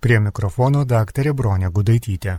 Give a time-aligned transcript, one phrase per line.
[0.00, 2.38] Prie mikrofono daktarė Bronė Gudaitytė.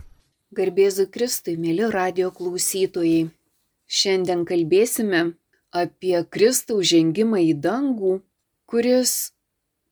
[0.58, 3.28] Garbėzu Kristui, mėly radio klausytojai.
[3.86, 5.20] Šiandien kalbėsime
[5.82, 8.16] apie Kristaus žengimą į dangų,
[8.66, 9.12] kuris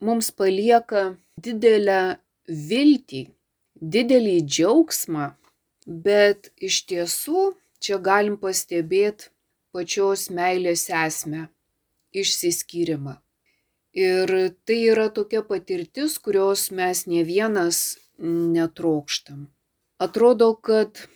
[0.03, 1.04] mums palieka
[1.38, 2.01] didelę
[2.72, 3.22] viltį,
[3.95, 5.30] didelį džiaugsmą,
[5.87, 9.30] bet iš tiesų čia galim pastebėti
[9.71, 11.46] pačios meilės esmę-
[12.23, 13.21] išsiskyrimą.
[13.93, 14.30] Ir
[14.64, 19.49] tai yra tokia patirtis, kurios mes ne vienas netrokštam.
[19.99, 21.08] Atrodo, kad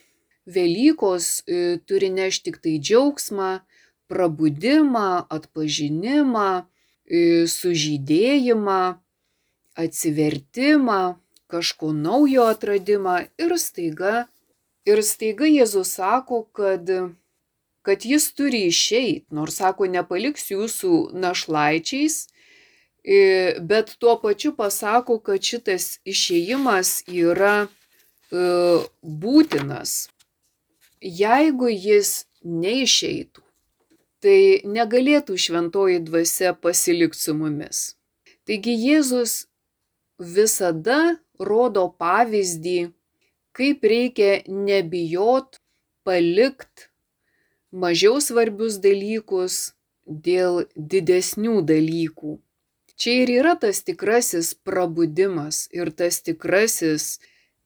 [0.45, 3.61] Velykos e, turi nešti tik tai džiaugsmą,
[4.07, 6.49] prabudimą, atpažinimą,
[7.09, 8.81] e, sužydėjimą,
[9.75, 10.99] atsivertimą,
[11.47, 14.27] kažko naujo atradimą ir staiga,
[14.85, 16.89] ir staiga Jėzus sako, kad,
[17.81, 20.93] kad jis turi išeiti, nors sako, nepaliks jūsų
[21.25, 22.25] našlaičiais,
[23.05, 27.67] bet tuo pačiu pasako, kad šitas išėjimas yra
[28.31, 29.97] būtinas
[31.05, 33.43] jeigu jis neišeitų,
[34.21, 37.95] tai negalėtų šventoji dvasia pasilikti su mumis.
[38.45, 39.45] Taigi Jėzus
[40.17, 42.91] visada rodo pavyzdį,
[43.55, 45.59] kaip reikia nebijot
[46.05, 46.89] palikt
[47.71, 49.73] mažiau svarbius dalykus
[50.05, 52.37] dėl didesnių dalykų.
[52.95, 57.17] Čia ir yra tas tikrasis prabudimas ir tas tikrasis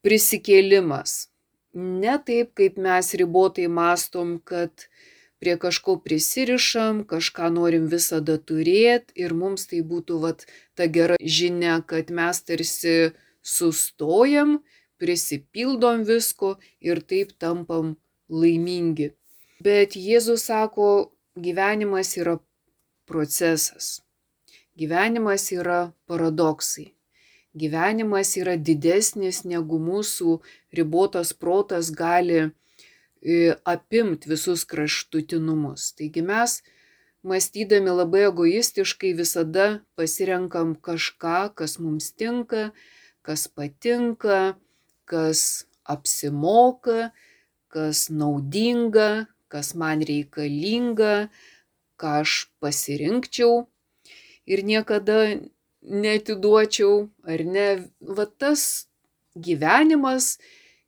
[0.02, 1.30] prisikėlimas
[1.74, 4.88] ne taip, kaip mes ribotai mastom, kad
[5.40, 11.80] prie kažko prisirišam, kažką norim visada turėti ir mums tai būtų vat, ta gera žinia,
[11.86, 14.60] kad mes tarsi sustojam,
[15.00, 17.96] prisipildom visko ir taip tampam
[18.30, 19.14] laimingi.
[19.64, 22.40] Bet Jėzus sako, gyvenimas yra
[23.08, 24.00] procesas.
[24.80, 26.94] Gyvenimas yra paradoksai
[27.60, 30.40] gyvenimas yra didesnis negu mūsų
[30.76, 35.94] ribotas protas gali e, apimti visus kraštutinumus.
[35.98, 36.60] Taigi mes,
[37.26, 42.70] mąstydami labai egoistiškai, visada pasirenkam kažką, kas mums tinka,
[43.26, 44.56] kas patinka,
[45.10, 47.10] kas apsimoka,
[47.74, 51.30] kas naudinga, kas man reikalinga,
[52.00, 53.66] ką aš pasirinkčiau.
[54.50, 55.20] Ir niekada
[55.82, 57.68] netiduočiau, ar ne,
[58.02, 58.64] va tas
[59.48, 60.38] gyvenimas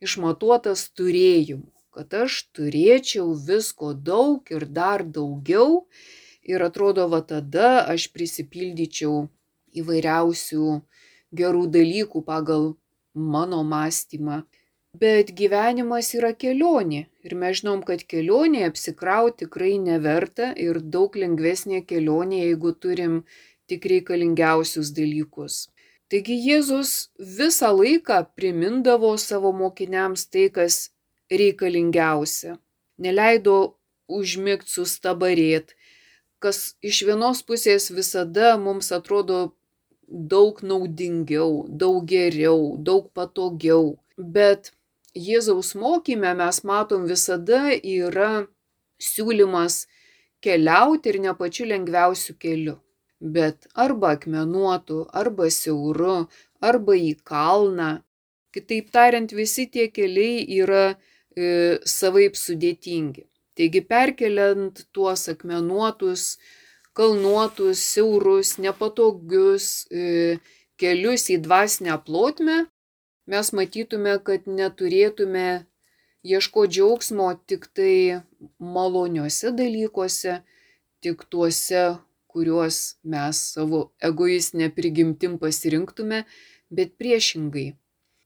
[0.02, 5.86] išmatuotas turėjimu, kad aš turėčiau visko daug ir dar daugiau
[6.44, 9.28] ir atrodo, va tada aš prisipildyčiau
[9.82, 10.72] įvairiausių
[11.42, 12.74] gerų dalykų pagal
[13.14, 14.42] mano mąstymą.
[15.02, 21.80] Bet gyvenimas yra kelionė ir mes žinom, kad kelionė apsikrauti tikrai neverta ir daug lengvesnė
[21.88, 23.22] kelionė, jeigu turim
[23.72, 25.68] tik reikalingiausius dalykus.
[26.12, 26.90] Taigi Jėzus
[27.38, 30.90] visą laiką primindavo savo mokiniams tai, kas
[31.32, 32.58] reikalingiausia.
[33.00, 33.56] Neleido
[34.12, 35.72] užmigti sustabarėt,
[36.44, 39.40] kas iš vienos pusės visada mums atrodo
[40.36, 43.96] daug naudingiau, daug geriau, daug patogiau.
[44.20, 44.74] Bet
[45.16, 48.32] Jėzaus mokyme mes matom visada yra
[49.00, 49.86] siūlymas
[50.44, 52.82] keliauti ir ne pačiu lengviausiu keliu
[53.22, 56.28] bet arba akmenuotu, arba siauru,
[56.62, 58.02] arba į kalną.
[58.52, 63.28] Kitaip tariant, visi tie keliai yra e, savaip sudėtingi.
[63.56, 66.36] Taigi perkeliant tuos akmenuotus,
[66.98, 70.38] kalnuotus, siaurus, nepatogius e,
[70.82, 72.66] kelius į dvasinę plotmę,
[73.32, 75.48] mes matytume, kad neturėtume
[76.28, 78.22] ieško džiaugsmo tik tai
[78.60, 80.42] maloniuose dalykuose,
[81.02, 81.86] tik tuose,
[82.32, 86.24] kuriuos mes savo egoistinė prigimtim pasirinktume,
[86.72, 87.72] bet priešingai.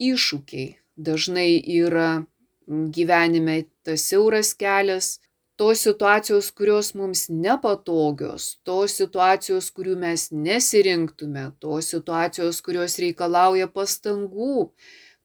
[0.05, 1.51] Iššūkiai dažnai
[1.81, 2.25] yra
[2.67, 5.19] gyvenime tas siauras kelias,
[5.55, 14.69] tos situacijos, kurios mums nepatogios, tos situacijos, kurių mes nesirinktume, tos situacijos, kurios reikalauja pastangų,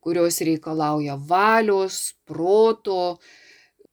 [0.01, 3.19] kurios reikalauja valios, proto,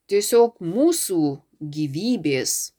[0.08, 2.74] tiesiog mūsų gyvybės.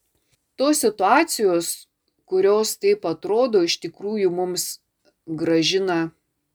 [0.59, 1.88] Tos situacijos,
[2.31, 4.69] kurios taip atrodo iš tikrųjų mums
[5.27, 5.99] gražina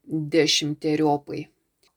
[0.08, 1.48] dešimteriopai.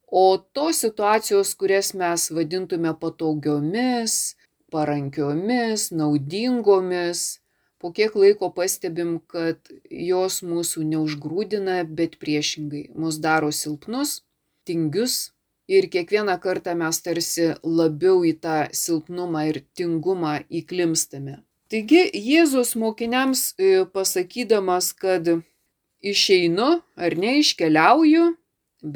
[0.07, 4.37] O tos situacijos, kurias mes vadintume patogiomis,
[4.71, 7.41] parankiomis, naudingomis,
[7.79, 9.59] po kiek laiko pastebim, kad
[9.91, 14.21] jos mūsų neužgrūdina, bet priešingai mus daro silpnus,
[14.67, 15.33] tingius
[15.69, 21.41] ir kiekvieną kartą mes tarsi labiau į tą silpnumą ir tingumą įklimstame.
[21.67, 25.27] Taigi Jėzus mokiniams e, pasakydamas, kad
[25.99, 28.29] išeinu ar neiškeliauju,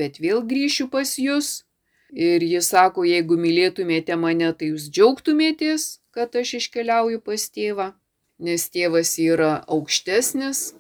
[0.00, 1.64] bet vėl grįšiu pas jūs.
[2.11, 7.90] Ir jis sako, jeigu mylėtumėte mane, tai jūs džiaugtumėtės, kad aš iškeliauju pas tėvą,
[8.38, 10.73] nes tėvas yra aukštesnis.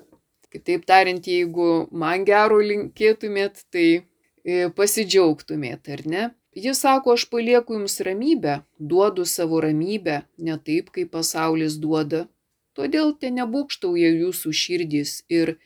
[0.50, 6.24] Kitaip tariant, jeigu man gero linkėtumėt, tai e, pasidžiaugtumėt, ar ne?
[6.54, 12.24] Jis sako, aš palieku jums ramybę, duodu savo ramybę, ne taip, kaip pasaulis duoda.
[12.74, 15.56] Todėl te nebūkštauja jūsų širdys ir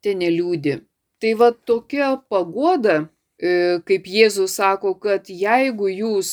[0.00, 0.78] te neliūdi.
[1.20, 2.96] Tai va tokia pagoda,
[3.36, 6.32] e, kaip Jėzus sako, kad jeigu jūs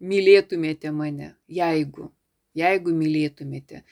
[0.00, 2.10] mylėtumėte mane, jeigu,
[2.56, 3.84] jeigu mylėtumėte,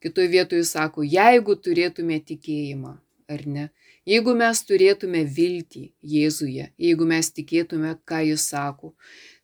[0.00, 2.96] kitoje vietoje sako, jeigu turėtume tikėjimą,
[3.28, 3.66] ar ne,
[4.08, 5.84] jeigu mes turėtume viltį
[6.14, 8.94] Jėzuje, jeigu mes tikėtume, ką jis sako,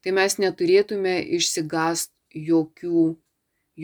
[0.02, 3.14] tai mes neturėtume išsigast jokių,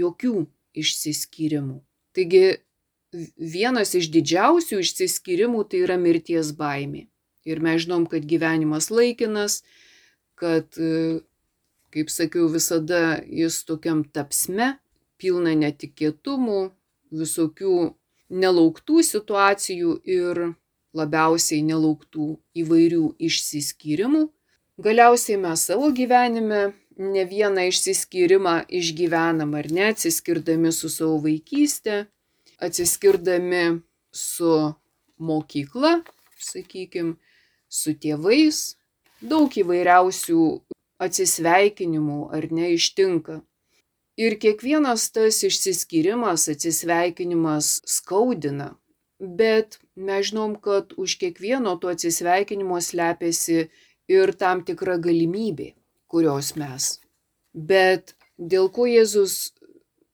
[0.02, 0.34] jokių
[0.80, 1.78] išsiskyrimų.
[2.16, 2.44] Taigi
[3.36, 7.06] vienas iš didžiausių išsiskyrimų tai yra mirties baimė.
[7.48, 9.62] Ir mes žinom, kad gyvenimas laikinas,
[10.36, 10.68] kad,
[11.92, 14.74] kaip sakiau, visada jis tokiam tapsme,
[15.20, 16.60] pilna netikėtumų,
[17.10, 17.74] visokių
[18.30, 20.42] nelauktų situacijų ir
[20.96, 24.28] labiausiai nelauktų įvairių išsiskyrimų.
[24.80, 32.06] Galiausiai mes savo gyvenime ne vieną išsiskyrimą išgyvenam ar ne, atsiskirdami su savo vaikystė,
[32.60, 33.80] atsiskirdami
[34.12, 34.54] su
[35.20, 36.00] mokykla,
[36.40, 37.16] sakykime,
[37.70, 38.74] su tėvais,
[39.20, 40.42] daug įvairiausių
[41.00, 43.40] atsisveikinimų ar ne ištinka.
[44.20, 48.74] Ir kiekvienas tas išsiskyrimas, atsisveikinimas skaudina,
[49.20, 53.70] bet mes žinom, kad už kiekvieno to atsisveikinimo slepiasi
[54.12, 55.70] ir tam tikra galimybė,
[56.10, 56.90] kurios mes.
[57.54, 59.54] Bet dėl ko Jėzus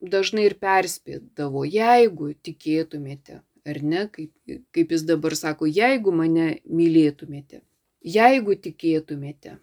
[0.00, 4.32] dažnai ir perspėdavo, jeigu tikėtumėte, ar ne, kaip,
[4.70, 7.64] kaip jis dabar sako, jeigu mane mylėtumėte,
[8.06, 9.58] jeigu tikėtumėte.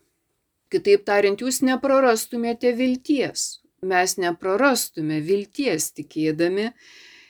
[0.74, 3.63] Kitaip tariant, jūs neprarastumėte vilties.
[3.84, 6.70] Mes neprarastume vilties tikėdami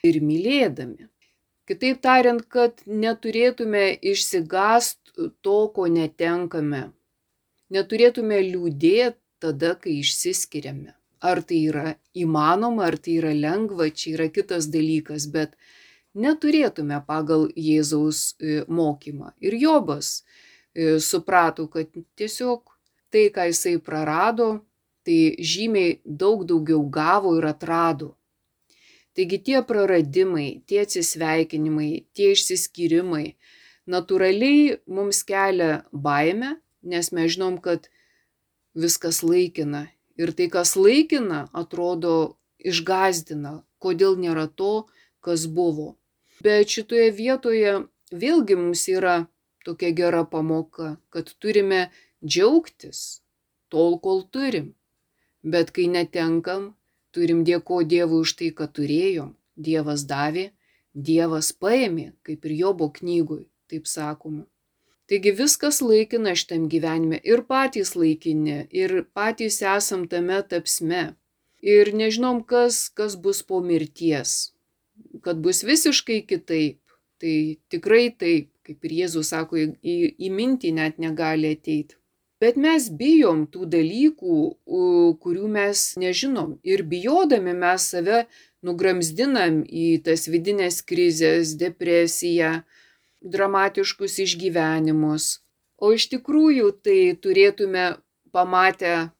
[0.05, 1.09] ir mylėdami.
[1.69, 6.89] Kitaip tariant, kad neturėtume išsigast to, ko netenkame.
[7.73, 10.91] Neturėtume liūdėti tada, kai išsiskiriame.
[11.23, 15.55] Ar tai yra įmanoma, ar tai yra lengva, čia yra kitas dalykas, bet
[16.13, 19.31] neturėtume pagal Jėzaus e, mokymą.
[19.39, 22.67] Ir Jobas e, suprato, kad tiesiog
[23.13, 24.49] tai, ką jisai prarado,
[25.05, 28.13] tai žymiai daug daugiau gavo ir atrado.
[29.13, 33.35] Taigi tie praradimai, tie atsisveikinimai, tie išsiskyrimai
[33.85, 37.91] natūraliai mums kelia baimę, nes mes žinom, kad
[38.73, 39.85] viskas laikina
[40.15, 44.85] Ir tai, kas laikina, atrodo išgazdina, kodėl nėra to,
[45.25, 45.95] kas buvo.
[46.45, 47.73] Bet šitoje vietoje
[48.13, 49.15] vėlgi mums yra
[49.65, 51.87] tokia gera pamoka, kad turime
[52.21, 53.23] džiaugtis
[53.73, 54.73] tol, kol turim.
[55.43, 56.71] Bet kai netenkam,
[57.11, 59.33] turim dėko Dievui už tai, kad turėjom.
[59.55, 60.49] Dievas davė,
[60.93, 64.45] Dievas paėmė, kaip ir Jobo knygui, taip sakoma.
[65.09, 71.03] Taigi viskas laikina šitam gyvenime ir patys laikini, ir patys esam tame tapsme.
[71.63, 74.53] Ir nežinom, kas, kas bus po mirties.
[75.23, 76.79] Kad bus visiškai kitaip.
[77.19, 77.35] Tai
[77.71, 81.95] tikrai taip, kaip ir Jėzus sako, į, į mintį net negali ateiti.
[82.43, 84.37] Bet mes bijom tų dalykų,
[85.23, 86.57] kurių mes nežinom.
[86.67, 88.23] Ir bijodami mes save
[88.67, 92.63] nugramzdinam į tas vidinės krizės, depresiją,
[93.23, 95.39] dramatiškus išgyvenimus.
[95.79, 97.85] O iš tikrųjų tai turėtume
[98.35, 99.11] pamatę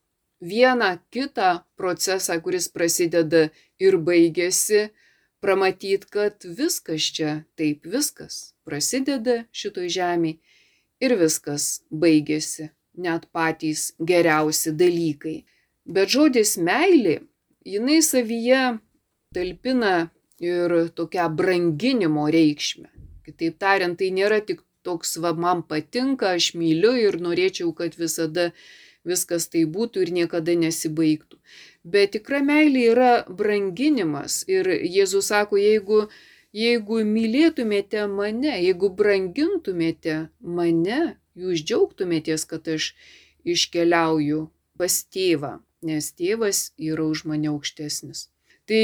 [0.43, 3.47] vieną kitą procesą, kuris prasideda
[3.79, 4.89] ir baigėsi,
[5.43, 10.39] pramatyt, kad viskas čia taip, viskas prasideda šitoj žemėje
[11.03, 15.37] ir viskas baigėsi, net patys geriausi dalykai.
[15.85, 17.21] Bet žodis meilė,
[17.65, 18.79] jinai savyje
[19.35, 20.09] talpina
[20.43, 22.89] ir tokią branginimo reikšmę.
[23.23, 28.51] Kitaip tariant, tai nėra tik toks, va, man patinka, aš myliu ir norėčiau, kad visada
[29.07, 31.39] viskas tai būtų ir niekada nesibaigtų.
[31.83, 34.43] Bet tikra meilė yra branginimas.
[34.47, 36.05] Ir Jėzus sako, jeigu,
[36.55, 41.01] jeigu mylėtumėte mane, jeigu brangintumėte mane,
[41.39, 42.93] jūs džiaugtumėtės, kad aš
[43.43, 44.47] iškeliauju
[44.79, 48.27] pas tėvą, nes tėvas yra už mane aukštesnis.
[48.69, 48.83] Tai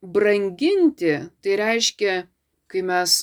[0.00, 2.14] branginti, tai reiškia,
[2.70, 3.16] kai mes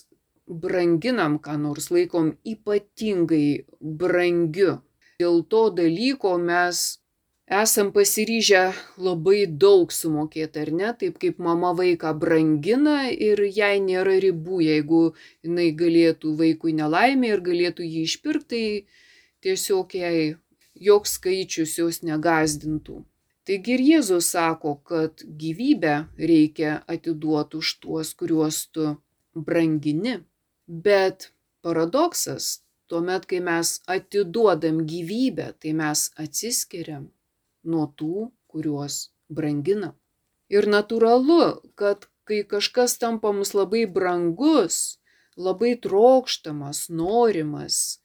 [0.48, 4.80] branginam ką nors, laikom ypatingai brangiu.
[5.20, 7.00] Dėl to dalyko mes
[7.48, 10.90] esam pasiryžę labai daug sumokėti, ar ne?
[11.00, 15.02] Taip kaip mama vaiką brangina ir jai nėra ribų, jeigu
[15.46, 20.36] jinai galėtų vaikui nelaimė ir galėtų jį išpirkti, tai tiesiog jai
[20.76, 23.06] joks skaičius jos negazdintų.
[23.48, 28.98] Taigi ir Jėzus sako, kad gyvybę reikia atiduoti už tuos, kuriuos tu
[29.34, 30.20] brangini.
[30.68, 31.32] Bet
[31.64, 32.60] paradoksas,
[32.92, 37.08] tuomet, kai mes atiduodam gyvybę, tai mes atsiskiriam
[37.68, 39.96] nuo tų, kuriuos branginam.
[40.50, 45.00] Ir natūralu, kad kai kažkas tampa mums labai brangus,
[45.38, 48.00] labai trokštamas, norimas,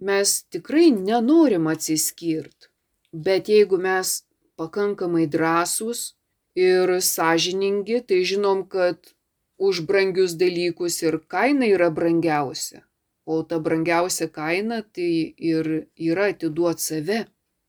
[0.00, 2.70] mes tikrai nenorim atsiskirti.
[3.12, 4.24] Bet jeigu mes
[4.58, 6.14] pakankamai drąsūs
[6.58, 9.14] ir sąžiningi, tai žinom, kad
[9.58, 12.82] už brangius dalykus ir kaina yra brangiausia.
[13.24, 17.24] O ta brangiausia kaina tai ir yra atiduot save.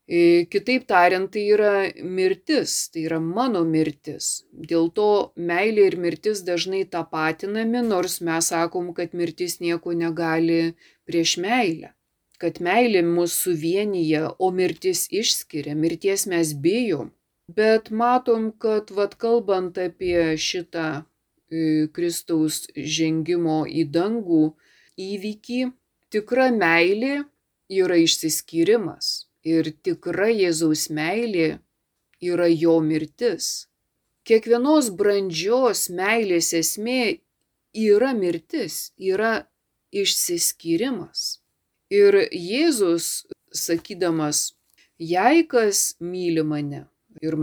[0.06, 4.44] Kitaip tariant, tai yra mirtis, tai yra mano mirtis.
[4.54, 10.76] Dėl to meilė ir mirtis dažnai tapatinami, nors mes sakom, kad mirtis nieko negali
[11.10, 11.90] prieš meilę
[12.42, 17.12] kad meilė mus suvienyje, o mirtis išskiria, mirties mes bijom.
[17.48, 24.42] Bet matom, kad vad kalbant apie šitą e, Kristaus žengimo į dangų
[25.00, 25.60] įvykį,
[26.12, 27.22] tikra meilė
[27.70, 31.48] yra išsiskyrimas ir tikra Jėzaus meilė
[32.30, 33.68] yra jo mirtis.
[34.26, 37.20] Kiekvienos brandžios meilės esmė
[37.76, 39.46] yra mirtis, yra
[39.94, 41.38] išsiskyrimas.
[41.94, 44.56] Ir Jėzus, sakydamas,
[44.98, 46.88] jei kas myli mane
[47.22, 47.38] ir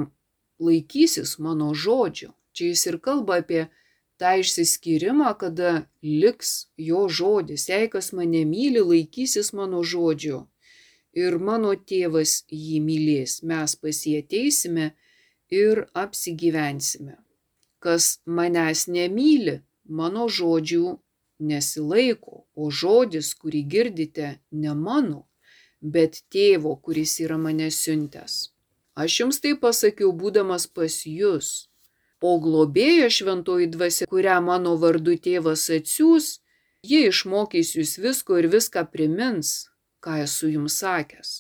[0.60, 3.70] laikysis mano žodžio, čia jis ir kalba apie
[4.20, 10.44] tą išsiskyrimą, kada liks jo žodis, jei kas mane myli, laikysis mano žodžio
[11.14, 14.92] ir mano tėvas jį mylės, mes pas jį ateisime
[15.54, 17.18] ir apsigyvensime.
[17.84, 20.98] Kas manęs nemyli, mano žodžių
[21.44, 25.28] nesilaiko, o žodis, kurį girdite, ne mano,
[25.82, 28.54] bet tėvo, kuris yra mane siuntęs.
[28.96, 31.68] Aš jums tai pasakiau, būdamas pas jūs,
[32.24, 36.38] o globėja šventoji dvasia, kurią mano vardu tėvas atsiūs,
[36.88, 39.73] jie išmokys jūs visko ir viską primins,
[40.04, 41.36] ką esu jums sakęs.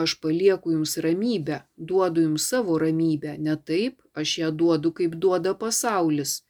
[0.00, 5.52] Aš palieku jums ramybę, duodu jums savo ramybę, ne taip, aš ją duodu, kaip duoda
[5.64, 6.40] pasaulis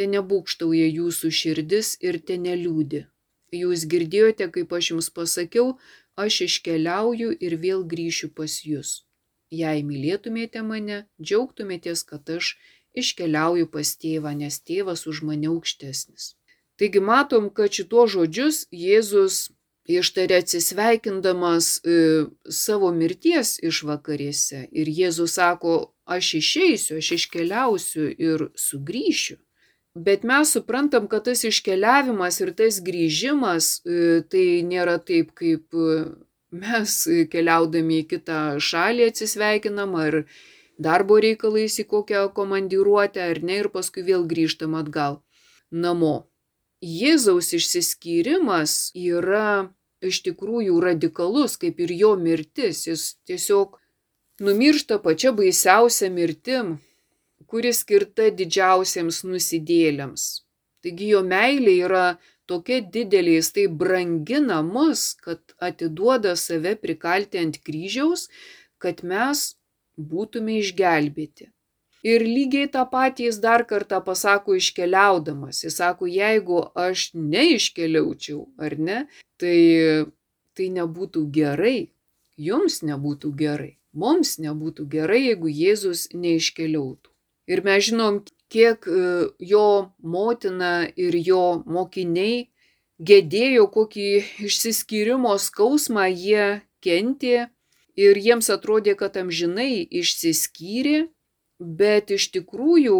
[0.00, 3.04] te nebūkštauja jūsų širdis ir te neliūdi.
[3.60, 5.74] Jūs girdėjote, kaip aš jums pasakiau,
[6.24, 8.92] aš iškeliauju ir vėl grįšiu pas jūs.
[9.60, 12.54] Jei mylėtumėte mane, džiaugtumėtės, kad aš
[13.02, 16.34] iškeliauju pas tėvą, nes tėvas už mane aukštesnis.
[16.78, 19.50] Taigi matom, kad šituo žodžius Jėzus
[19.98, 21.98] ištarė atsisveikindamas e,
[22.46, 24.66] savo mirties išvakarėse.
[24.70, 29.38] Ir Jėzus sako, aš išeisiu, aš iškeliausiu ir sugrįšiu.
[29.94, 36.04] Bet mes suprantam, kad tas iškeliavimas ir tas grįžimas e, tai nėra taip, kaip e,
[36.54, 36.96] mes
[37.32, 40.22] keliaudami į kitą šalį atsisveikinam ar
[40.78, 45.20] darbo reikalais į kokią komandiruotę ar ne ir paskui vėl grįžtam atgal
[45.70, 46.30] namo.
[46.80, 49.68] Jėzaus išsiskyrimas yra
[50.04, 52.86] iš tikrųjų radikalus, kaip ir jo mirtis.
[52.88, 53.78] Jis tiesiog
[54.40, 56.78] numiršta pačia baisiausia mirtim,
[57.50, 60.26] kuri skirta didžiausiems nusidėliams.
[60.80, 62.04] Taigi jo meilė yra
[62.50, 68.28] tokia didelė, jis tai brangina mus, kad atiduoda save prikalti ant kryžiaus,
[68.80, 69.44] kad mes
[70.12, 71.50] būtume išgelbėti.
[72.06, 75.60] Ir lygiai tą patį jis dar kartą pasako iškeliaudamas.
[75.66, 79.02] Jis sako, jeigu aš neiškeliaučiau, ar ne,
[79.40, 79.58] tai,
[80.56, 81.90] tai nebūtų gerai,
[82.40, 87.12] jums nebūtų gerai, mums nebūtų gerai, jeigu Jėzus neiškeliautų.
[87.50, 92.48] Ir mes žinom, kiek e, jo motina ir jo mokiniai
[93.00, 94.08] gedėjo, kokį
[94.48, 97.48] išsiskyrimo skausmą jie kentė
[98.00, 101.08] ir jiems atrodė, kad amžinai išsiskyrė,
[101.60, 102.98] bet iš tikrųjų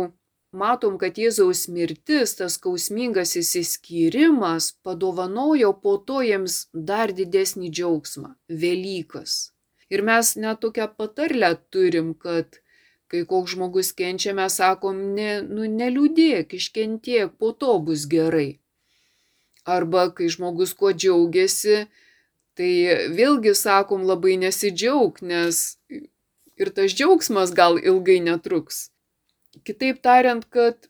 [0.52, 9.52] matom, kad Jėzaus mirtis, tas skausmingas įsiskyrimas padovanojo po to jiems dar didesnį džiaugsmą- Velykas.
[9.90, 12.60] Ir mes net tokią patarlę turim, kad
[13.10, 18.60] Kai koks žmogus kenčia, mes sakom, ne, nu, neliūdėk, iškentiek, po to bus gerai.
[19.66, 21.80] Arba kai žmogus kuo džiaugiasi,
[22.54, 22.70] tai
[23.18, 25.58] vėlgi sakom labai nesidžiaug, nes
[26.60, 28.88] ir tas džiaugsmas gal ilgai netruks.
[29.66, 30.88] Kitaip tariant, kad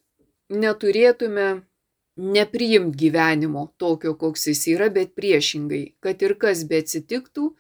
[0.50, 1.62] neturėtume
[2.21, 7.53] nepriimti gyvenimo tokio, koks jis yra, bet priešingai, kad ir kas be atsitiktų,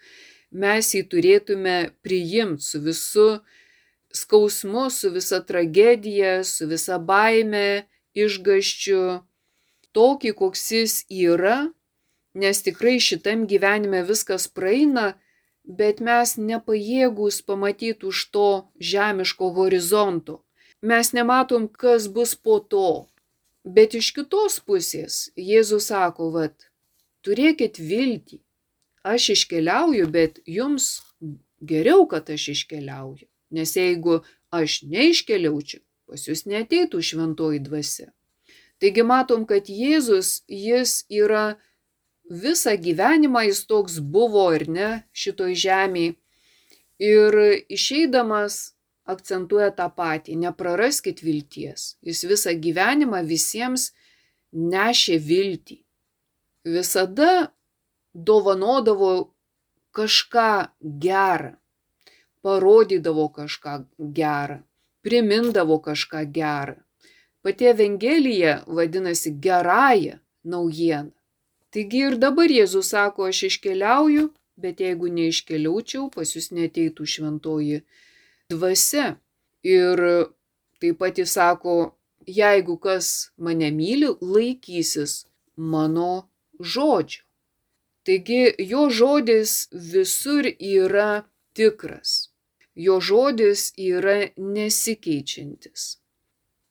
[0.50, 3.28] mes jį turėtume priimti su visu
[4.12, 7.86] skausmu, su visa tragedija, su visa baime,
[8.18, 9.02] išgaščiu,
[9.96, 11.70] tokį, koks jis yra
[12.34, 15.14] nes tikrai šitam gyvenime viskas praeina,
[15.64, 18.48] bet mes nepajėgus pamatyti už to
[18.78, 20.40] žemiško horizonto.
[20.82, 23.06] Mes nematom, kas bus po to.
[23.64, 26.54] Bet iš kitos pusės Jėzus sako, vad,
[27.24, 28.40] turėkit viltį.
[29.04, 31.00] Aš iškeliauju, bet jums
[31.60, 33.28] geriau, kad aš iškeliauju.
[33.50, 34.20] Nes jeigu
[34.52, 38.10] aš neiškeliaučiau, pas jūs neteitų šventoji dvasia.
[38.80, 41.60] Taigi matom, kad Jėzus, jis yra
[42.30, 46.16] visą gyvenimą, jis toks buvo ir ne šitoj žemėje.
[47.00, 47.36] Ir
[47.72, 48.76] išeidamas
[49.08, 51.96] akcentuoja tą patį, nepraraskit vilties.
[52.04, 53.90] Jis visą gyvenimą visiems
[54.52, 55.80] nešė viltį.
[56.68, 57.50] Visada
[58.14, 59.32] dovanodavo
[59.96, 60.50] kažką
[60.82, 61.54] gerą,
[62.44, 64.60] parodydavo kažką gerą,
[65.02, 66.76] primindavo kažką gerą.
[67.40, 71.19] Pati Evangelija vadinasi gerąją naujieną.
[71.70, 77.80] Taigi ir dabar Jėzus sako, aš iškeliauju, bet jeigu neiškeliaučiau, pas jūs neteitų šventoji
[78.50, 79.14] dvasia.
[79.62, 80.02] Ir
[80.80, 81.94] taip pat jis sako,
[82.26, 86.28] jeigu kas mane myli, laikysis mano
[86.60, 87.24] žodžio.
[88.04, 91.22] Taigi jo žodis visur yra
[91.54, 92.30] tikras.
[92.74, 96.00] Jo žodis yra nesikeičiantis.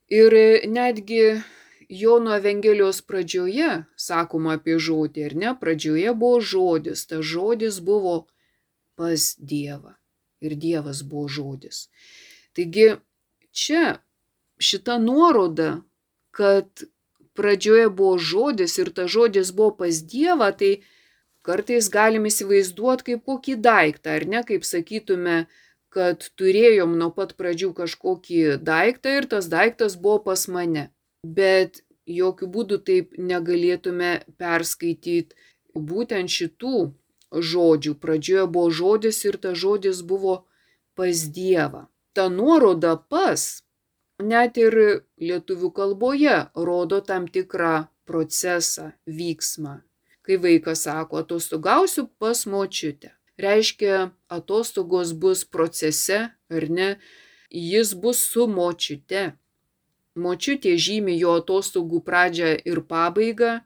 [0.09, 0.33] Ir
[0.67, 1.21] netgi
[1.89, 5.53] Jono Evangelijos pradžioje sakoma apie žodį, ar ne?
[5.57, 8.27] Pradžioje buvo žodis, tas žodis buvo
[8.99, 9.95] pas Dievą.
[10.45, 11.87] Ir Dievas buvo žodis.
[12.53, 12.91] Taigi
[13.49, 13.97] čia
[14.61, 15.81] šita nuoroda,
[16.29, 16.85] kad
[17.33, 20.71] pradžioje buvo žodis ir tas žodis buvo pas Dievą, tai
[21.41, 25.39] kartais galim įsivaizduoti kaip kokį daiktą, ar ne, kaip sakytume,
[25.89, 30.91] kad turėjom nuo pat pradžių kažkokį daiktą ir tas daiktas buvo pas mane
[31.23, 35.35] bet jokių būdų taip negalėtume perskaityti
[35.75, 36.89] būtent šitų
[37.31, 37.95] žodžių.
[38.01, 40.45] Pradžioje buvo žodis ir tas žodis buvo
[40.95, 41.87] pas Dievą.
[42.13, 43.61] Ta nuoroda pas,
[44.19, 49.79] net ir lietuvių kalboje, rodo tam tikrą procesą, vyksmą.
[50.25, 53.13] Kai vaikas sako, atostogausiu pas močiutę.
[53.39, 56.89] Reiškia, atostogos bus procese, ar ne,
[57.49, 59.37] jis bus su močiute.
[60.19, 63.59] Močiutė žymi jo atostogų pradžią ir pabaigą,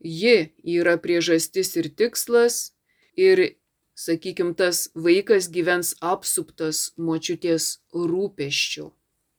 [0.00, 0.36] ji
[0.76, 2.72] yra priežastis ir tikslas
[3.16, 3.56] ir,
[3.96, 8.90] sakykime, tas vaikas gyvens apsuptas močiutės rūpeščių.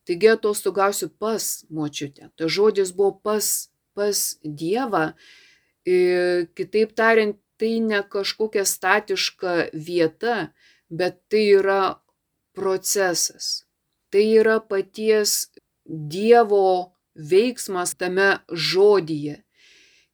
[0.08, 2.32] Taigi atostogausiu pas močiutę.
[2.40, 5.12] Ta žodis buvo pas, pas Dievą.
[5.88, 10.54] Ir, kitaip tariant, tai ne kažkokia statiška vieta,
[10.90, 12.00] bet tai yra
[12.56, 13.68] procesas.
[14.12, 15.50] Tai yra paties
[15.88, 19.42] Dievo veiksmas tame žodyje.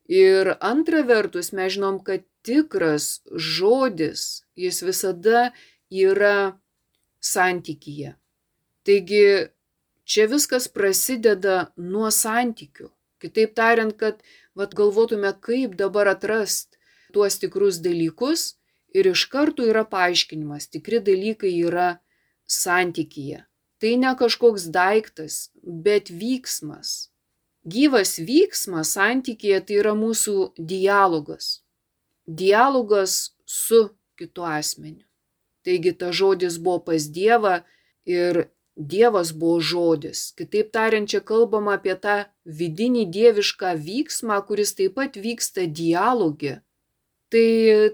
[0.08, 5.52] Ir antra vertus, mes žinom, kad tikras žodis, jis visada
[5.90, 6.60] yra
[7.24, 8.16] santykyje.
[8.84, 9.24] Taigi
[10.04, 12.90] čia viskas prasideda nuo santykių.
[13.24, 14.20] Kitaip tariant, kad
[14.60, 16.76] vat, galvotume, kaip dabar atrast
[17.16, 18.58] tuos tikrus dalykus
[18.94, 21.88] ir iš karto yra paaiškinimas, tikri dalykai yra
[22.50, 23.46] santykyje.
[23.84, 27.10] Tai ne kažkoks daiktas, bet vyksmas.
[27.68, 30.36] Gyvas vyksmas santykėje tai yra mūsų
[30.72, 31.50] dialogas.
[32.24, 35.04] Dialogas su kitu asmeniu.
[35.68, 37.58] Taigi ta žodis buvo pas Dievą
[38.08, 40.32] ir Dievas buvo žodis.
[40.40, 46.62] Kitaip tariant, čia kalbama apie tą vidinį dievišką vyksmą, kuris taip pat vyksta dialogė
[47.34, 47.48] tai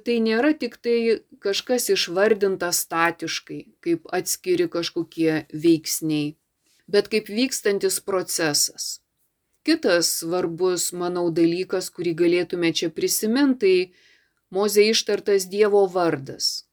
[0.05, 6.33] tai nėra tiktai kažkas išvardinta statiškai, kaip atskiri kažkokie veiksniai,
[6.91, 8.99] bet kaip vykstantis procesas.
[9.63, 14.07] Kitas svarbus, manau, dalykas, kurį galėtume čia prisiminti, tai
[14.49, 16.65] Mozė ištartas Dievo vardas.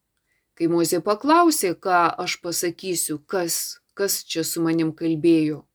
[0.56, 5.66] Kai Mozė paklausė, ką aš pasakysiu, kas, kas čia su manim kalbėjo,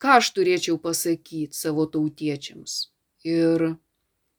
[0.00, 2.88] ką aš turėčiau pasakyti savo tautiečiams.
[3.28, 3.74] Ir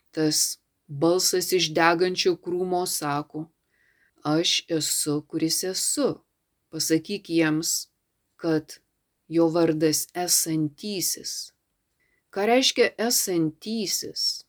[0.09, 0.57] tas
[1.01, 3.47] Balsas iš degančio krūmo sako,
[4.29, 6.09] aš esu, kuris esu.
[6.69, 7.71] Pasakyk jiems,
[8.41, 8.77] kad
[9.35, 11.33] jo vardas esantysis.
[12.33, 14.45] Ką reiškia esantysis?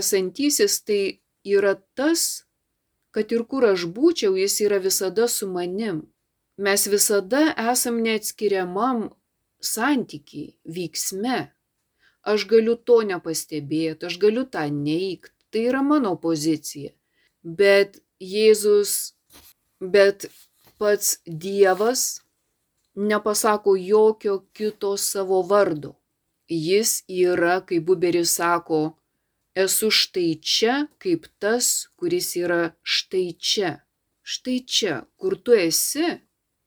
[0.00, 1.02] Esantysis tai
[1.56, 2.24] yra tas,
[3.14, 6.02] kad ir kur aš būčiau, jis yra visada su manim.
[6.58, 9.08] Mes visada esam neatskiriamam
[9.62, 11.40] santykiai, vyksme.
[12.26, 16.92] Aš galiu to nepastebėti, aš galiu tą neikti Tai yra mano pozicija.
[17.42, 19.14] Bet Jėzus,
[19.80, 20.26] bet
[20.78, 22.20] pats Dievas
[22.98, 25.94] nepasako jokio kito savo vardo.
[26.48, 28.80] Jis yra, kaip Buberis sako,
[29.54, 33.74] esu štai čia kaip tas, kuris yra štai čia.
[34.22, 36.08] Štai čia, kur tu esi,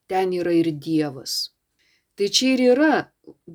[0.09, 1.51] ten yra ir Dievas.
[2.15, 2.93] Tai čia ir yra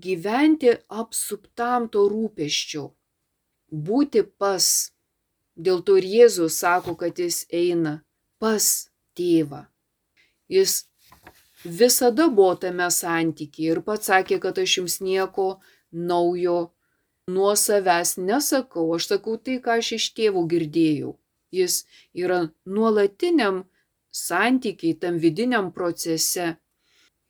[0.04, 2.84] gyventi apsuptam to rūpeščio,
[3.88, 4.92] būti pas.
[5.56, 8.00] Dėl to ir Jėzus sako, kad jis eina
[8.38, 9.64] pas tėvą.
[10.52, 10.84] Jis
[11.64, 15.46] visada buvo tame santykiai ir pats sakė, kad aš jums nieko
[15.90, 16.58] naujo
[17.26, 21.16] nuo savęs nesakau, aš sakau tai, ką aš iš tėvų girdėjau.
[21.50, 23.64] Jis yra nuolatiniam
[24.12, 26.56] santykiai, tam vidiniam procese.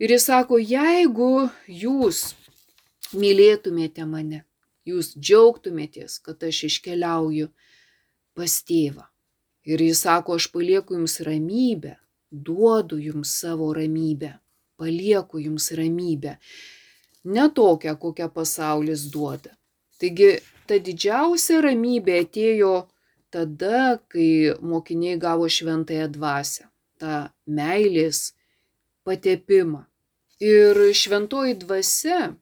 [0.02, 2.34] Ir jis sako, jeigu jūs
[3.16, 4.42] mylėtumėte mane,
[4.84, 7.48] jūs džiaugtumėtės, kad aš iškeliauju
[8.36, 9.06] pas tėvą.
[9.66, 11.96] Ir jis sako, aš palieku jums ramybę,
[12.30, 14.36] duodu jums savo ramybę,
[14.78, 16.36] palieku jums ramybę.
[17.26, 19.56] Ne tokią, kokią pasaulis duoda.
[19.98, 20.36] Taigi
[20.68, 22.74] ta didžiausia ramybė atėjo
[23.34, 26.68] tada, kai mokiniai gavo šventąją dvasę,
[27.00, 28.30] tą meilės
[29.06, 29.86] patepimą.
[30.42, 32.36] Ir šventoji dvasia,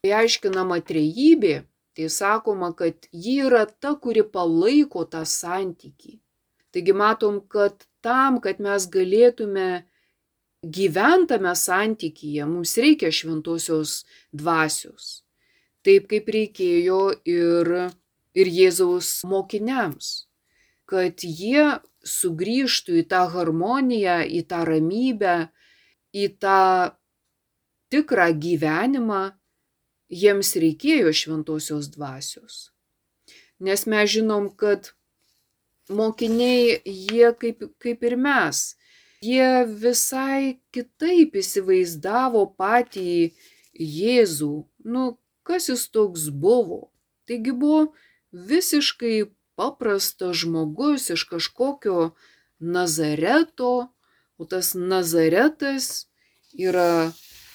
[0.00, 1.64] kai aiškinama trejybė,
[2.00, 6.18] tai sakoma, kad ji yra ta, kuri palaiko tą santykį.
[6.72, 9.70] Taigi matom, kad tam, kad mes galėtume
[10.64, 15.20] gyventame santykyje, mums reikia šventosios dvasios
[15.86, 17.70] taip kaip reikėjo ir,
[18.36, 20.26] ir Jėzaus mokiniams,
[20.90, 25.36] kad jie sugrįžtų į tą harmoniją, į tą ramybę,
[26.12, 26.62] į tą
[27.92, 29.22] tikrą gyvenimą,
[30.10, 32.70] jiems reikėjo šventosios dvasios.
[33.60, 34.92] Nes mes žinom, kad
[35.90, 38.62] mokiniai, jie kaip, kaip ir mes,
[39.22, 43.32] jie visai kitaip įsivaizdavo patį
[43.80, 44.54] Jėzų,
[44.92, 45.02] nu,
[45.46, 46.90] kas jis toks buvo.
[47.24, 47.92] Taigi buvo
[48.32, 52.10] visiškai paprastas žmogus iš kažkokio
[52.60, 53.88] Nazareto,
[54.36, 56.10] o tas Nazaretas
[56.52, 57.12] yra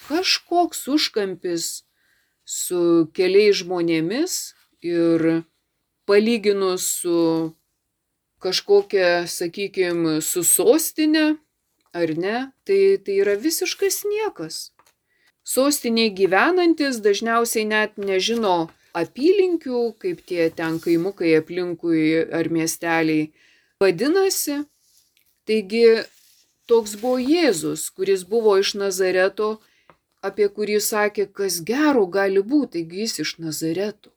[0.07, 1.83] kažkoks užkampis
[2.45, 4.37] su keliais žmonėmis
[4.85, 5.43] ir
[6.05, 7.19] palyginus su
[8.45, 11.35] kažkokia, sakykime, su sostinė,
[11.97, 14.69] ar ne, tai, tai yra visiškas niekas
[15.45, 18.55] sostinėje gyvenantis dažniausiai net nežino
[18.97, 23.29] apylinkių, kaip tie ten kaimukai aplinkui ar miesteliai
[23.81, 24.63] vadinasi.
[25.45, 25.85] Taigi
[26.65, 29.59] toks buvo Jėzus, kuris buvo iš Nazareto,
[30.27, 34.11] apie kurį sakė, kas gero gali būti, taigi jis iš Nazareto.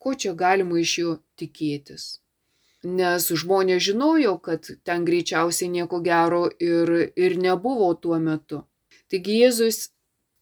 [0.00, 2.08] Ko čia galima iš jo tikėtis?
[3.00, 6.92] Nes žmonės žinojo, kad ten greičiausiai nieko gero ir,
[7.24, 8.62] ir nebuvo tuo metu.
[9.12, 9.90] Taigi Jėzus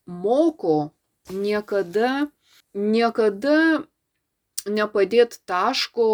[0.06, 0.92] moko
[1.34, 2.28] niekada,
[2.74, 3.58] niekada
[4.68, 6.08] nepadėti taško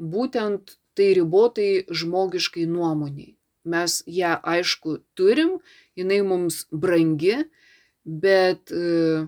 [0.00, 3.36] būtent tai ribotai žmogiškai nuomoniai.
[3.64, 5.58] Mes ją aišku turim,
[5.94, 7.44] jinai mums brangi,
[8.04, 9.26] bet e,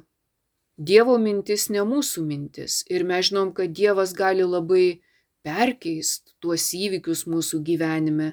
[0.83, 2.81] Dievo mintis ne mūsų mintis.
[2.91, 5.03] Ir mes žinom, kad Dievas gali labai
[5.45, 8.33] perkeist tuos įvykius mūsų gyvenime,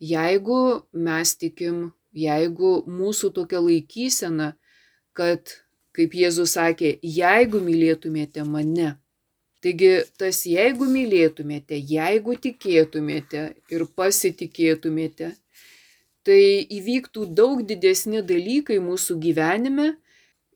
[0.00, 4.54] jeigu mes tikim, jeigu mūsų tokia laikysena
[5.16, 5.56] kad,
[5.96, 8.94] kaip Jėzus sakė, jeigu mylėtumėte mane.
[9.64, 15.32] Taigi tas jeigu mylėtumėte, jeigu tikėtumėte ir pasitikėtumėte,
[16.26, 19.92] tai įvyktų daug didesni dalykai mūsų gyvenime,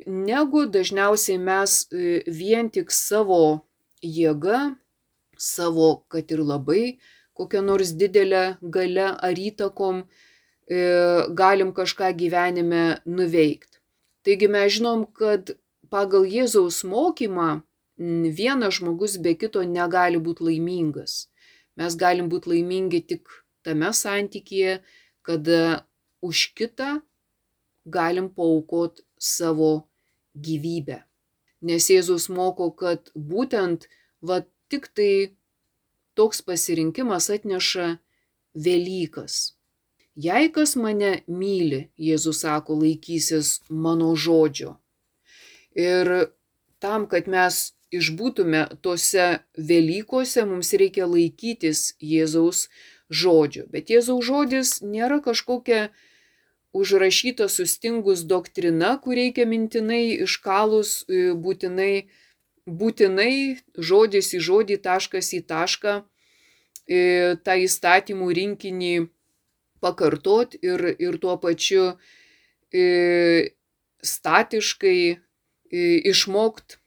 [0.06, 3.62] negu dažniausiai mes e, vien tik savo
[4.02, 4.74] jėga,
[5.38, 6.98] savo, kad ir labai
[7.38, 10.06] kokią nors didelę galę ar įtakom e,
[11.40, 13.80] galim kažką gyvenime nuveikti.
[14.26, 15.54] Taigi mes žinom, kad
[15.88, 17.62] pagal Jėzaus mokymą
[18.40, 21.30] vienas žmogus be kito negali būti laimingas.
[21.80, 23.32] Mes galim būti laimingi tik
[23.64, 24.80] tame santykėje,
[25.22, 25.86] kada
[26.22, 27.00] už kitą
[27.86, 29.88] galim paukot savo
[30.36, 31.02] gyvybę.
[31.62, 33.88] Nes Jėzus moko, kad būtent
[34.24, 34.40] va
[34.72, 35.36] tik tai
[36.16, 37.98] toks pasirinkimas atneša
[38.54, 39.54] Velykas.
[40.16, 44.74] Jei kas mane myli, Jėzus sako, laikysis mano žodžio.
[45.76, 46.32] Ir
[46.82, 52.66] tam, kad mes išbūtume tose Velykose, mums reikia laikytis Jėzaus
[53.10, 53.66] žodžio.
[53.68, 55.90] Bet Jėzaus žodis nėra kažkokia
[56.72, 62.06] užrašyta sustingus doktrina, kur reikia mintinai iškalus e, būtinai,
[62.66, 65.96] būtinai žodis į žodį, taškas į tašką
[66.86, 67.00] e,
[67.42, 68.94] tą įstatymų rinkinį
[69.82, 71.96] pakartot ir, ir tuo pačiu
[72.70, 73.50] e,
[74.06, 75.18] statiškai
[75.70, 76.79] išmokt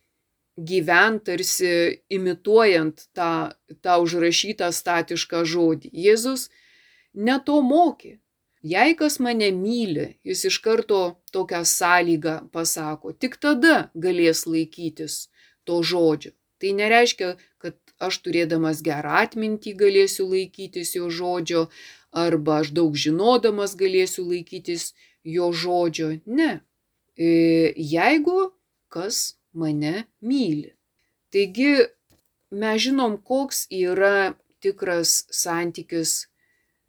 [0.58, 5.90] gyvent tarsi imituojant tą, tą užrašytą statišką žodį.
[5.94, 6.50] Jėzus
[7.14, 8.20] ne to mokė.
[8.64, 11.00] Jei kas mane myli, jis iš karto
[11.36, 15.28] tokią sąlygą pasako, tik tada galės laikytis
[15.68, 16.32] to žodžio.
[16.64, 21.66] Tai nereiškia, kad aš turėdamas gerą atmintį galėsiu laikytis jo žodžio,
[22.16, 24.94] arba aš daug žinodamas galėsiu laikytis
[25.28, 26.14] jo žodžio.
[26.26, 26.62] Ne.
[27.20, 28.54] E, jeigu
[28.88, 30.74] kas mane myli.
[31.32, 31.74] Taigi
[32.52, 36.28] mes žinom, koks yra tikras santykis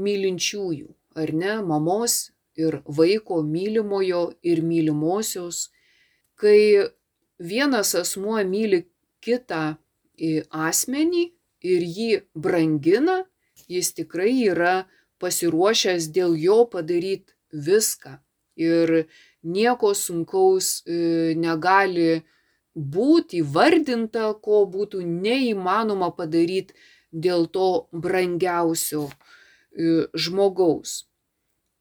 [0.02, 5.70] mylinčiųjų ar ne, mamos ir vaiko mylimojo ir mylimosios,
[6.38, 6.90] kai
[7.38, 8.84] vienas asmuo myli
[9.24, 9.76] kitą
[10.68, 11.24] asmenį
[11.64, 13.24] ir jį brangina,
[13.70, 14.84] jis tikrai yra
[15.22, 18.18] pasiruošęs dėl jo padaryti viską.
[18.54, 19.06] Ir
[19.42, 22.22] nieko sunkaus e, negali
[22.74, 26.74] būti įvardinta, ko būtų neįmanoma padaryti
[27.10, 29.08] dėl to brangiausio
[29.74, 31.04] E, žmogaus.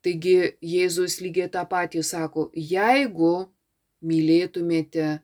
[0.04, 3.34] Taigi Jėzus lygiai tą patį sako, jeigu
[4.04, 5.22] mylėtumėte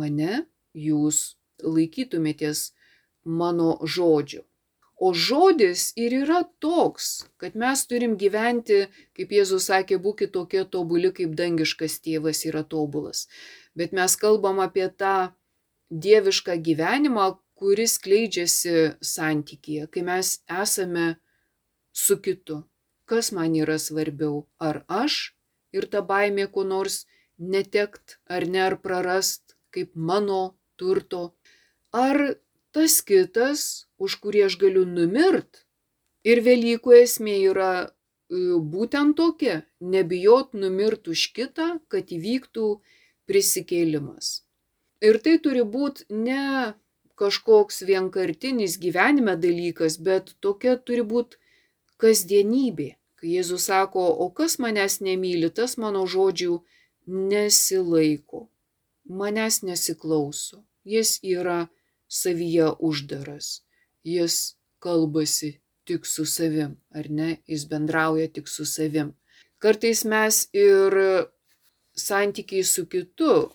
[0.00, 0.42] mane,
[0.74, 1.20] jūs
[1.62, 2.64] laikytumėtės
[3.24, 4.42] mano žodžio.
[5.00, 7.06] O žodis ir yra toks,
[7.40, 8.82] kad mes turim gyventi,
[9.16, 13.28] kaip Jėzus sakė, būkite tokie tobuli, kaip dangiškas tėvas yra tobulas.
[13.74, 15.30] Bet mes kalbam apie tą
[15.90, 17.26] dievišką gyvenimą,
[17.60, 21.06] kuris kleidžiasi santykėje, kai mes esame
[21.92, 22.62] su kitu.
[23.04, 24.46] Kas man yra svarbiau?
[24.58, 25.34] Ar aš
[25.76, 27.04] ir ta baimė ko nors
[27.38, 30.42] netekt ar ne ar prarast kaip mano
[30.78, 31.34] turto?
[31.92, 32.38] Ar
[32.72, 35.66] tas kitas, už kurį aš galiu numirt?
[36.24, 37.90] Ir Velykų esmė yra e,
[38.72, 39.62] būtent tokia-
[39.94, 42.66] nebijot numirt už kitą, kad įvyktų
[43.30, 44.40] prisikėlimas.
[45.00, 46.74] Ir tai turi būti ne
[47.20, 51.38] kažkoks vienkartinis gyvenime dalykas, bet tokia turi būti
[52.00, 52.88] kasdienybė,
[53.20, 56.60] kai Jėzus sako, o kas manęs nemyli, tas mano žodžių
[57.32, 58.46] nesilaiko,
[59.20, 61.68] manęs nesiklauso, jis yra
[62.08, 63.60] savyje uždaras,
[64.04, 69.12] jis kalbasi tik su savim, ar ne, jis bendrauja tik su savim.
[69.60, 70.96] Kartais mes ir
[71.96, 73.50] santykiai su kitu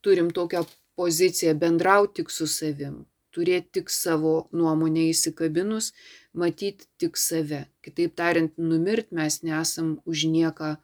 [0.00, 0.64] turim tokią
[0.96, 3.00] poziciją bendrauti tik su savim,
[3.34, 5.92] turėti tik savo nuomonę įsikabinus,
[6.32, 7.64] matyti tik save.
[7.84, 10.76] Kitaip tariant, numirt mes nesam už nieką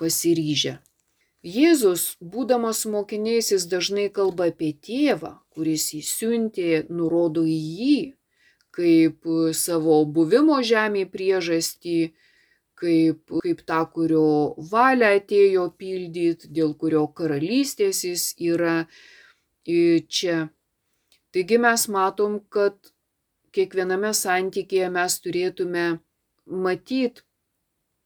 [0.00, 0.78] pasiryžę.
[1.40, 8.00] Jėzus, būdamas mokiniais, jis dažnai kalba apie tėvą, kuris įsiuntė, nurodo į jį,
[8.76, 9.24] kaip
[9.56, 11.96] savo buvimo žemėje priežastį,
[12.80, 14.26] kaip, kaip tą, kurio
[14.70, 18.84] valią atėjo pildyti, dėl kurio karalystės jis yra
[19.66, 20.48] čia.
[21.30, 22.92] Taigi mes matom, kad
[23.54, 25.84] kiekviename santykėje mes turėtume
[26.46, 27.22] matyti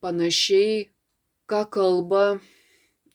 [0.04, 0.90] panašiai,
[1.48, 2.24] ką kalba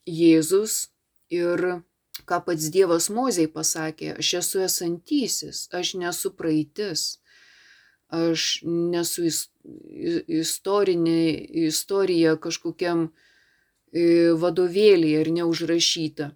[0.10, 0.90] Jėzus
[1.30, 1.84] ir
[2.26, 7.19] ką pats Dievas Mozei pasakė, aš esu esantysis, aš nesu praeitis,
[8.10, 9.28] aš nesu
[10.42, 11.22] istorinė
[11.70, 16.34] istorija kažkokiam e, vadovėlį ir neužrašyta.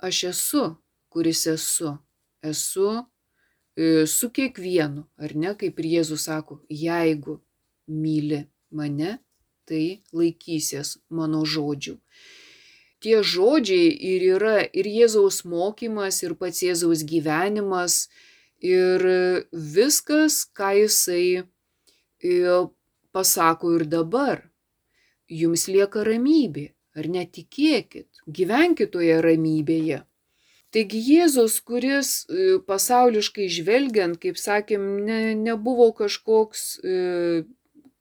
[0.00, 0.64] Aš esu,
[1.12, 1.96] kuris esu
[2.46, 3.04] esu
[3.76, 7.40] e, su kiekvienu, ar ne, kaip ir Jėzus sako, jeigu
[7.86, 9.18] myli mane,
[9.66, 11.96] tai laikysies mano žodžių.
[13.02, 18.06] Tie žodžiai ir yra ir Jėzaus mokymas, ir pats Jėzaus gyvenimas,
[18.62, 19.04] ir
[19.52, 21.44] viskas, ką jisai e,
[23.12, 24.44] pasako ir dabar.
[25.26, 30.04] Jums lieka ramybė, ar netikėkit, gyvenkit toje ramybėje.
[30.74, 37.44] Taigi Jėzus, kuris e, pasauliškai žvelgiant, kaip sakėm, ne, nebuvo kažkoks, e,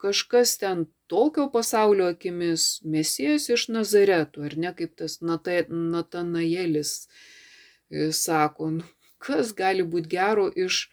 [0.02, 8.72] kažkas ten tokio pasaulio akimis, mesijas iš Nazaretų, ar ne kaip tas Natanaelis e, sako,
[8.80, 8.90] nu,
[9.26, 10.86] kas gali būti gero iš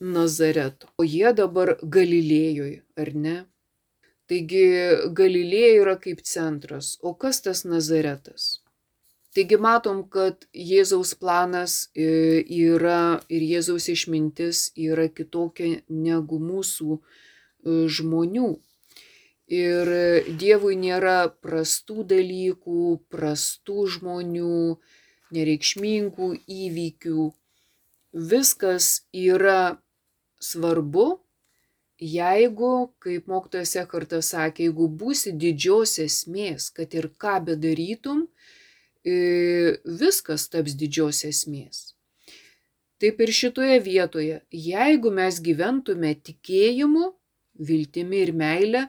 [0.00, 0.90] Nazareto.
[0.98, 3.36] O jie dabar Galilėjoje, ar ne?
[4.30, 4.66] Taigi
[5.20, 8.64] Galilėja yra kaip centras, o kas tas Nazaretas?
[9.34, 12.06] Taigi matom, kad Jėzaus planas e,
[12.54, 17.00] yra ir Jėzaus išmintis yra kitokia negu mūsų e,
[17.96, 18.52] žmonių.
[19.54, 19.90] Ir
[20.40, 24.60] Dievui nėra prastų dalykų, prastų žmonių,
[25.36, 27.26] nereikšmingų įvykių.
[28.14, 29.80] Viskas yra
[30.38, 31.18] svarbu,
[31.98, 38.28] jeigu, kaip mokytojas Ekartas sakė, jeigu būsi didžios esmės, kad ir ką bedarytum,
[39.04, 41.94] viskas taps didžios esmės.
[43.02, 47.10] Taip ir šitoje vietoje, jeigu mes gyventume tikėjimu,
[47.58, 48.84] viltimi ir meile,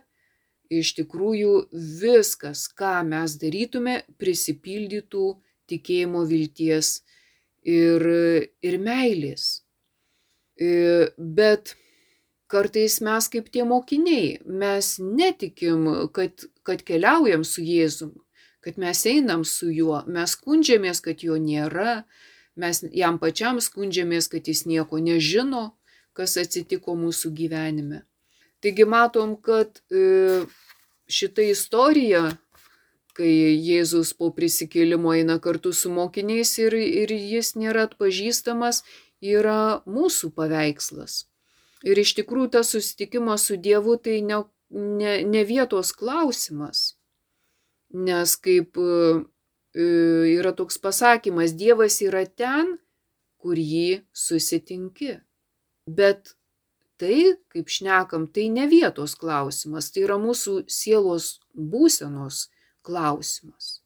[0.69, 5.25] iš tikrųjų viskas, ką mes darytume, prisipildytų
[5.69, 7.01] tikėjimo vilties
[7.65, 8.05] ir,
[8.61, 9.63] ir meilės.
[10.55, 11.75] E, bet
[12.51, 18.13] kartais mes kaip tie mokiniai, mes netikim, kad, kad keliaujam su Jėzum,
[18.63, 22.05] kad mes einam su juo, mes skundžiamės, kad jo nėra,
[22.55, 25.73] Mes jam pačiam skundžiamės, kad jis nieko nežino,
[26.15, 28.05] kas atsitiko mūsų gyvenime.
[28.63, 30.45] Taigi matom, kad e,
[31.11, 32.29] šita istorija,
[33.15, 38.83] kai Jėzus po prisikėlimo eina kartu su mokiniais ir, ir jis nėra atpažįstamas,
[39.23, 41.23] yra mūsų paveikslas.
[41.85, 46.95] Ir iš tikrųjų tas susitikimas su Dievu tai ne, ne, ne vietos klausimas.
[47.95, 48.75] Nes kaip
[49.75, 49.83] E,
[50.31, 52.77] yra toks pasakymas, Dievas yra ten,
[53.43, 55.17] kur jį susitinki.
[55.85, 56.31] Bet
[56.95, 62.45] tai, kaip šnekam, tai ne vietos klausimas, tai yra mūsų sielos būsenos
[62.85, 63.79] klausimas.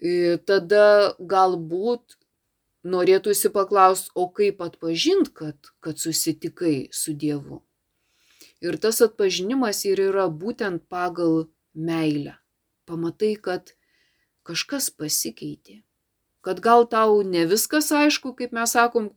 [0.00, 2.18] Ir tada galbūt
[2.86, 7.62] norėtųsi paklausti, o kaip atpažint, kad, kad susitikai su Dievu.
[8.64, 12.36] Ir tas atpažinimas ir yra būtent pagal meilę.
[12.86, 13.74] Pamatai, kad
[14.46, 15.82] kažkas pasikeitė.
[16.46, 19.10] Kad gal tau ne viskas aišku, kaip mes sakom,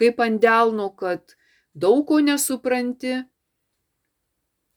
[0.00, 1.36] kaip ant delno, kad
[1.76, 3.20] daug ko nesupranti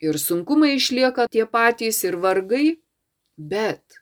[0.03, 2.82] ir sunkumai išlieka tie patys ir vargai,
[3.37, 3.99] bet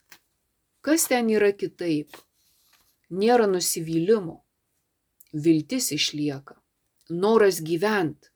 [0.82, 2.16] kas ten yra kitaip?
[3.12, 4.38] Nėra nusivylimo,
[5.34, 6.56] viltis išlieka,
[7.10, 8.32] noras gyventi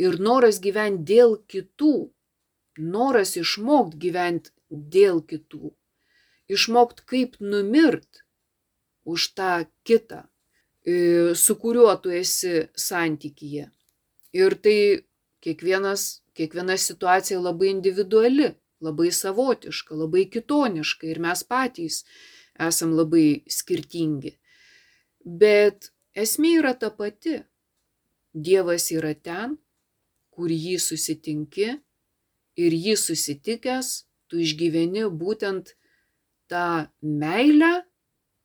[0.00, 1.94] ir noras gyventi dėl kitų,
[2.78, 5.72] noras išmokti gyventi dėl kitų.
[6.50, 8.24] Išmokt kaip numirt
[9.08, 10.24] už tą kitą,
[10.84, 13.70] e, su kuriuo tu esi santykyje.
[14.34, 15.06] Ir tai
[15.44, 18.52] kiekvienas, kiekviena situacija labai individuali,
[18.84, 22.02] labai savotiška, labai kitoniška ir mes patys
[22.68, 24.36] esam labai skirtingi.
[25.24, 27.40] Bet esmė yra ta pati.
[28.34, 29.56] Dievas yra ten,
[30.34, 31.68] kur jį susitinki
[32.58, 33.90] ir jį susitikęs,
[34.26, 35.74] tu išgyveni būtent
[36.50, 37.84] tą meilę,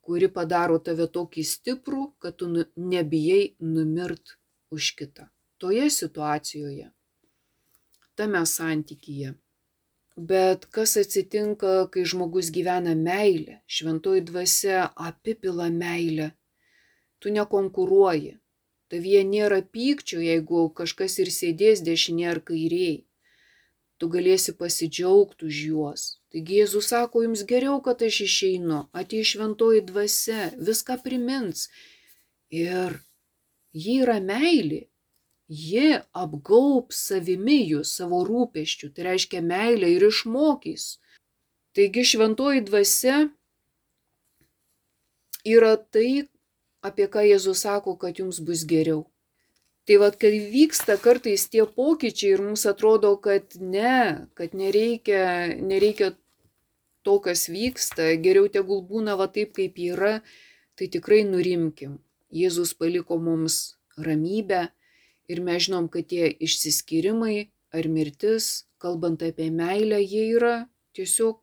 [0.06, 4.38] kuri padaro tave tokį stiprų, kad tu nu, nebijai numirt
[4.74, 5.28] už kitą.
[5.62, 6.88] Toje situacijoje,
[8.16, 9.36] tame santykyje.
[10.20, 16.32] Bet kas atsitinka, kai žmogus gyvena meilę, šventoji dvasia apipila meilę,
[17.20, 18.34] tu nekonkuruoji,
[18.92, 22.98] tavyje nėra pykčio, jeigu kažkas ir sėdės dešinė ar kairiai
[24.00, 26.04] tu galėsi pasidžiaugti už juos.
[26.32, 31.68] Taigi Jėzus sako, jums geriau, kad aš išeinu, atei šventoji dvasia, viską primins.
[32.50, 32.96] Ir
[33.76, 34.86] ji yra meilė.
[35.50, 41.00] Ji apgaup savimi jūs, savo rūpeščių, tai reiškia meilę ir išmokys.
[41.74, 43.16] Taigi šventoji dvasia
[45.50, 46.30] yra tai,
[46.86, 49.08] apie ką Jėzus sako, kad jums bus geriau.
[49.90, 56.12] Tai vad, kai vyksta kartais tie pokyčiai ir mums atrodo, kad ne, kad nereikia, nereikia
[57.02, 60.20] to, kas vyksta, geriau tegul būna va taip, kaip yra,
[60.78, 61.98] tai tikrai nurimkim.
[62.30, 64.68] Jėzus paliko mums ramybę
[65.30, 70.56] ir mes žinom, kad tie išsiskyrimai ar mirtis, kalbant apie meilę, jie yra
[70.98, 71.38] tiesiog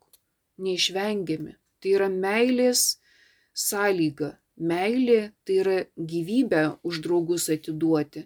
[0.63, 1.55] neišvengiami.
[1.81, 2.97] Tai yra meilės
[3.57, 4.35] sąlyga.
[4.57, 8.25] Meilė tai yra gyvybę už draugus atiduoti.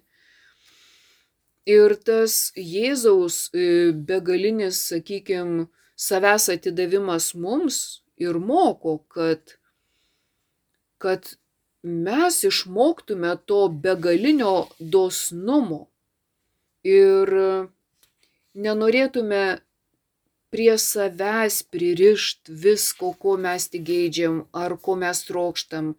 [1.68, 5.68] Ir tas Jėzaus e, begalinis, sakykime,
[6.00, 9.60] savęs atidavimas mums ir moko, kad,
[10.98, 11.36] kad
[11.84, 15.82] mes išmoktume to begalinio dosnumo
[16.84, 17.34] ir
[18.54, 19.44] nenorėtume
[20.52, 25.94] prie savęs pririšt visko, ko mes tik geidžiam ar ko mes trokštam,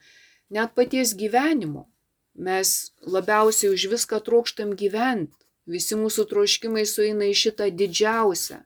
[0.50, 1.88] net paties gyvenimo.
[2.34, 8.58] Mes labiausiai už viską trokštam gyventi Visi mūsų troškimai sueina į šitą didžiausią.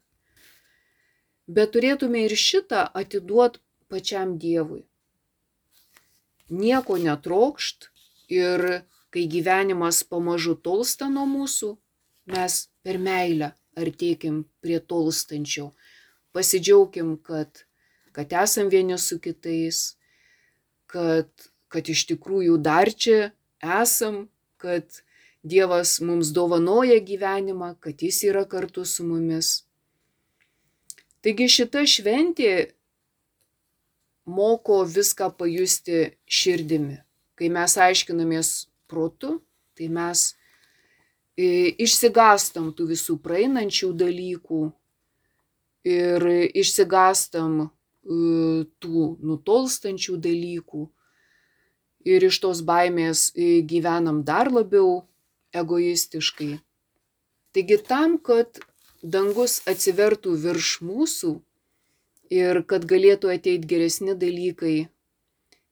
[1.46, 3.60] Bet turėtume ir šitą atiduot
[3.92, 4.86] pačiam Dievui.
[6.48, 7.90] Nieko netrokšt
[8.30, 11.72] ir kai gyvenimas pamažu tolsta nuo mūsų,
[12.30, 15.70] mes per meilę artėkim prie tolstančio.
[16.36, 17.64] Pasidžiaugim, kad,
[18.12, 19.96] kad esam vieni su kitais,
[20.90, 21.30] kad,
[21.72, 23.32] kad iš tikrųjų dar čia
[23.62, 24.26] esam,
[24.60, 25.02] kad
[25.46, 29.62] Dievas mums dovanoja gyvenimą, kad Jis yra kartu su mumis.
[31.22, 32.50] Taigi šita šventė
[34.26, 36.98] moko viską pajusti širdimi.
[37.36, 38.50] Kai mes aiškinamės
[38.90, 39.38] protu,
[39.76, 40.32] tai mes
[41.36, 44.60] e, išsigastam tų visų praeinančių dalykų
[45.86, 47.68] ir išsigastam e,
[48.82, 50.86] tų nutolstančių dalykų
[52.06, 55.04] ir iš tos baimės e, gyvenam dar labiau
[55.54, 56.56] egoistiškai.
[57.54, 58.60] Taigi tam, kad
[59.02, 61.36] dangus atsivertų virš mūsų
[62.30, 64.88] ir kad galėtų ateiti geresni dalykai,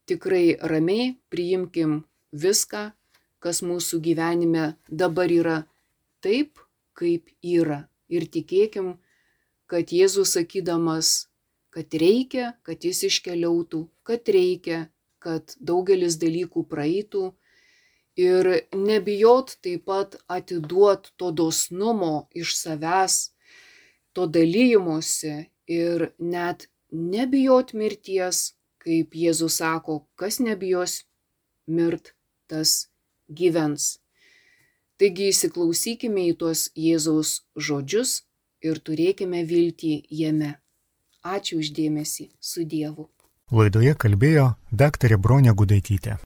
[0.06, 2.92] tikrai ramiai priimkim viską,
[3.40, 5.58] kas mūsų gyvenime dabar yra
[6.24, 6.60] taip,
[6.94, 7.84] kaip yra.
[8.08, 8.96] Ir tikėkim,
[9.66, 11.28] kad Jėzus sakydamas,
[11.74, 14.88] kad reikia, kad jis iškeliautų, kad reikia,
[15.18, 17.32] kad daugelis dalykų praeitų
[18.20, 23.16] ir nebijot taip pat atiduot to dosnumo iš savęs,
[24.14, 31.04] to dalymosi ir net nebijot mirties, kaip Jėzus sako, kas nebijos
[31.66, 32.12] mirt,
[32.46, 32.88] tas
[33.28, 33.98] gyvens.
[35.00, 38.20] Taigi įsiklausykime į tuos Jėzaus žodžius
[38.62, 40.54] ir turėkime viltį jame.
[41.24, 43.08] Ačiū uždėmesi su Dievu.
[43.52, 46.18] Laidoje kalbėjo daktarė Bronė Gudaitytė.